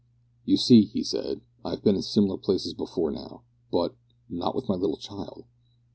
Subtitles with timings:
[0.45, 3.93] "You see," he said, "I have been in similar places before now, but
[4.29, 5.45] not with my little child!"